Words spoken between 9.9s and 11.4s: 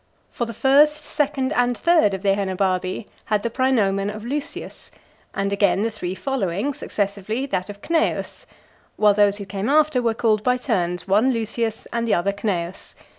were called, by turns, one,